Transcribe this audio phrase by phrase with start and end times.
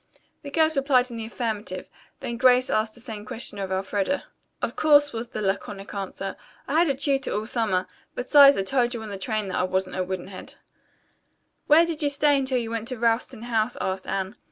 [0.41, 1.87] The girls replied in the affirmative,
[2.21, 4.23] then Grace asked the same question of Elfreda.
[4.59, 6.37] "Of course," was the laconic answer.
[6.67, 7.85] "I had a tutor all summer,
[8.15, 10.55] besides I told you on the train that I wasn't a wooden head."
[11.67, 14.37] "Where did you stay until you went to Ralston House?" asked Anne.